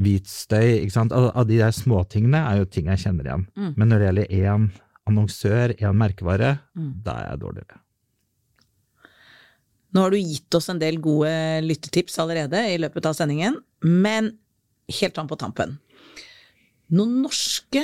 hvit 0.01 0.29
støy. 0.29 0.81
ikke 0.81 0.95
sant? 0.95 1.13
Av 1.13 1.45
de 1.47 1.59
der 1.59 1.75
småtingene 1.75 2.41
er 2.47 2.61
jo 2.61 2.69
ting 2.69 2.89
jeg 2.91 3.03
kjenner 3.03 3.27
igjen. 3.27 3.45
Mm. 3.55 3.71
Men 3.77 3.91
når 3.91 4.01
det 4.01 4.09
gjelder 4.09 4.35
én 4.39 4.67
annonsør, 5.11 5.75
én 5.77 5.97
merkevare, 5.97 6.55
mm. 6.77 6.91
da 7.05 7.17
er 7.19 7.31
jeg 7.31 7.43
dårligere. 7.45 7.81
Nå 9.91 10.05
har 10.05 10.13
du 10.13 10.21
gitt 10.21 10.55
oss 10.55 10.69
en 10.71 10.79
del 10.79 11.01
gode 11.03 11.31
lyttetips 11.65 12.15
allerede 12.23 12.61
i 12.71 12.77
løpet 12.79 13.09
av 13.09 13.15
sendingen, 13.17 13.57
men 13.83 14.31
helt 14.99 15.17
an 15.19 15.27
på 15.27 15.37
tampen. 15.39 15.75
Noen 16.95 17.19
norske 17.25 17.83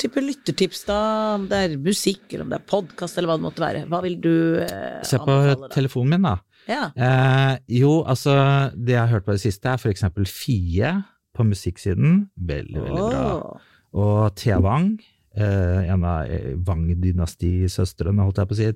type 0.00 0.22
lyttertips, 0.22 0.84
da? 0.88 0.98
Om 1.36 1.46
det 1.50 1.60
er 1.66 1.76
musikk, 1.80 2.26
eller 2.30 2.46
om 2.46 2.52
det 2.52 2.58
er 2.60 2.66
podkast, 2.70 3.18
eller 3.18 3.30
hva 3.30 3.38
det 3.38 3.46
måtte 3.46 3.64
være. 3.64 3.84
Hva 3.90 4.02
vil 4.04 4.18
du 4.22 4.34
eh, 4.64 5.00
Se 5.06 5.20
på 5.20 5.30
anbefale, 5.30 5.70
telefonen 5.74 6.16
min, 6.16 6.28
da. 6.28 6.36
Ja. 6.70 6.84
Eh, 6.96 7.54
jo, 7.80 7.98
altså, 8.08 8.36
det 8.74 8.96
jeg 8.96 9.02
har 9.02 9.12
hørt 9.12 9.26
på 9.28 9.36
det 9.36 9.44
siste, 9.44 9.70
er 9.70 9.82
for 9.82 9.92
eksempel 9.92 10.28
Fie 10.28 10.94
på 11.34 11.46
musikksiden. 11.46 12.28
Veldig, 12.36 12.80
veldig 12.86 13.08
bra. 13.10 13.58
Og 13.94 14.36
Thea 14.38 14.58
Wang, 14.62 14.94
eh, 15.36 15.90
en 15.92 16.06
av 16.08 16.30
eh, 16.30 16.54
Wang-dynastisøstrene, 16.66 18.26
holdt 18.26 18.42
jeg 18.42 18.50
på 18.50 18.56
å 18.56 18.60
si. 18.60 18.70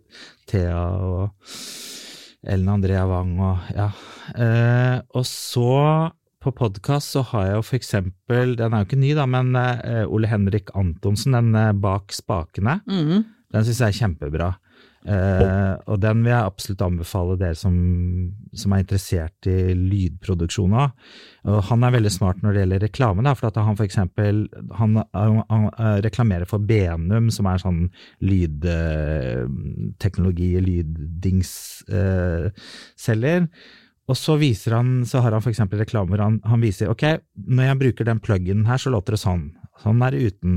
Thea 0.50 0.82
og 1.08 1.48
Ellen 2.48 2.70
Andrea 2.70 3.02
Wang 3.10 3.34
og 3.42 3.70
ja. 3.74 3.88
Eh, 4.38 5.00
og 5.18 5.26
så 5.26 5.72
på 6.48 6.54
podkast 6.56 7.12
så 7.14 7.20
har 7.32 7.42
jeg 7.46 7.54
jo 7.58 7.64
for 7.66 7.76
eksempel, 7.78 8.46
den 8.58 8.72
er 8.72 8.78
jo 8.82 8.88
ikke 8.88 9.00
ny 9.00 9.10
da, 9.18 9.24
men 9.28 9.46
eh, 9.58 10.04
Ole 10.06 10.28
Henrik 10.30 10.66
Antonsen, 10.78 11.32
den 11.36 11.48
eh, 11.58 11.76
Bak 11.76 12.06
spakene. 12.16 12.74
Mm. 12.88 13.18
Den 13.52 13.64
syns 13.66 13.80
jeg 13.82 13.88
er 13.92 14.00
kjempebra. 14.02 14.48
Uh, 15.08 15.72
og 15.88 15.96
den 16.02 16.24
vil 16.24 16.32
jeg 16.34 16.42
absolutt 16.42 16.82
anbefale 16.84 17.36
dere 17.38 17.54
som, 17.56 17.74
som 18.52 18.72
er 18.74 18.80
interessert 18.82 19.46
i 19.48 19.72
lydproduksjon 19.72 20.74
av. 20.76 20.90
Og 21.48 21.62
han 21.70 21.84
er 21.86 21.94
veldig 21.94 22.10
smart 22.12 22.42
når 22.42 22.52
det 22.52 22.60
gjelder 22.64 22.84
reklame, 22.84 23.24
da, 23.24 23.32
for 23.38 23.46
at 23.48 23.56
han 23.62 23.78
eksempel 23.86 24.34
han, 24.76 24.90
han, 25.14 25.64
reklamerer 26.04 26.46
for 26.50 26.58
Benum, 26.60 27.30
som 27.32 27.46
er 27.48 27.58
sånn 27.62 27.90
lydteknologi, 28.20 30.50
uh, 30.58 30.64
lyddingsselger. 30.66 33.40
Uh, 33.46 33.50
og 34.08 34.16
så 34.16 34.38
viser 34.40 34.78
han, 34.78 35.02
så 35.04 35.20
har 35.20 35.34
han 35.36 35.44
for 35.44 35.52
eksempel 35.52 35.82
reklame 35.82 36.16
han, 36.16 36.40
han, 36.48 36.62
viser 36.64 36.88
ok, 36.88 37.04
når 37.44 37.66
jeg 37.66 37.80
bruker 37.82 38.08
den 38.08 38.20
pluggen 38.24 38.64
her, 38.68 38.80
så 38.80 38.92
låter 38.94 39.14
det 39.14 39.20
sånn. 39.20 39.50
Sånn 39.78 40.00
er 40.02 40.14
det 40.14 40.32
uten. 40.32 40.54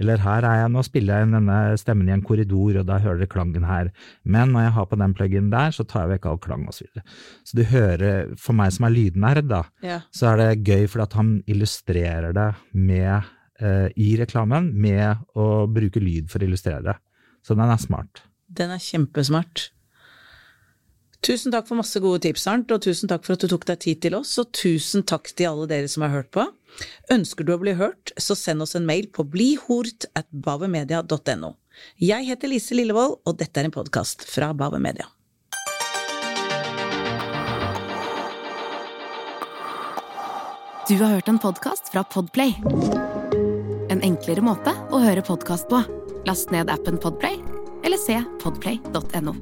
Eller 0.00 0.22
her 0.24 0.42
er 0.48 0.62
jeg, 0.62 0.70
nå 0.74 0.82
spiller 0.82 1.20
jeg 1.20 1.30
denne 1.34 1.58
stemmen 1.78 2.08
i 2.08 2.14
en 2.16 2.24
korridor, 2.26 2.80
og 2.80 2.88
da 2.88 2.98
hører 3.02 3.20
dere 3.20 3.30
klangen 3.30 3.66
her. 3.68 3.92
Men 4.24 4.50
når 4.54 4.66
jeg 4.66 4.74
har 4.78 4.88
på 4.90 4.98
den 4.98 5.14
pluggen 5.18 5.52
der, 5.52 5.76
så 5.76 5.86
tar 5.86 6.06
jeg 6.06 6.16
vekk 6.16 6.28
all 6.32 6.40
klang 6.42 6.64
osv. 6.66 6.80
Så, 6.80 6.88
videre. 6.88 7.04
så 7.46 7.58
du 7.60 7.62
hører, 7.70 8.32
for 8.42 8.58
meg 8.58 8.74
som 8.74 8.88
er 8.88 8.96
lydnerd, 8.96 9.46
da, 9.52 9.62
ja. 9.86 10.00
så 10.10 10.32
er 10.32 10.42
det 10.42 10.66
gøy 10.66 10.88
fordi 10.90 11.06
at 11.06 11.18
han 11.20 11.32
illustrerer 11.46 12.36
det 12.36 12.48
med, 12.72 13.30
eh, 13.60 13.86
i 14.02 14.16
reklamen 14.18 14.72
med 14.74 15.28
å 15.38 15.68
bruke 15.70 16.02
lyd 16.02 16.32
for 16.32 16.42
å 16.42 16.48
illustrere 16.48 16.82
det. 16.90 16.98
Så 17.46 17.54
den 17.54 17.70
er 17.70 17.78
smart. 17.78 18.24
Den 18.50 18.72
er 18.74 18.82
kjempesmart. 18.82 19.68
Tusen 21.26 21.50
takk 21.50 21.66
for 21.66 21.74
masse 21.74 21.98
gode 21.98 22.20
tips, 22.22 22.44
Arnt, 22.46 22.70
og 22.70 22.84
tusen 22.84 23.10
takk 23.10 23.24
for 23.26 23.34
at 23.34 23.42
du 23.42 23.50
tok 23.50 23.64
deg 23.66 23.80
tid 23.82 24.02
til 24.04 24.14
oss, 24.14 24.36
og 24.38 24.52
tusen 24.54 25.02
takk 25.02 25.32
til 25.34 25.48
alle 25.50 25.66
dere 25.72 25.88
som 25.90 26.04
har 26.06 26.12
hørt 26.14 26.30
på. 26.30 26.44
Ønsker 27.10 27.42
du 27.42 27.50
å 27.56 27.58
bli 27.58 27.74
hørt, 27.74 28.12
så 28.14 28.36
send 28.38 28.62
oss 28.62 28.76
en 28.78 28.86
mail 28.86 29.08
på 29.10 29.26
blihort 29.26 30.06
at 30.14 30.28
bavemedia.no. 30.30 31.56
Jeg 31.98 32.28
heter 32.28 32.52
Lise 32.52 32.78
Lillevold, 32.78 33.18
og 33.26 33.40
dette 33.40 33.58
er 33.58 33.66
en 33.66 33.74
podkast 33.74 34.22
fra 34.30 34.52
Bave 34.54 34.78
Media. 34.78 35.10
Du 40.86 40.94
har 41.00 41.16
hørt 41.16 41.26
en 41.26 41.42
podkast 41.42 41.90
fra 41.90 42.06
Podplay. 42.06 42.54
En 43.90 44.04
enklere 44.06 44.46
måte 44.46 44.76
å 44.94 45.02
høre 45.02 45.26
podkast 45.26 45.66
på. 45.72 45.82
Last 46.30 46.54
ned 46.54 46.70
appen 46.70 47.02
Podplay, 47.02 47.42
eller 47.82 47.98
se 47.98 48.22
podplay.no. 48.44 49.34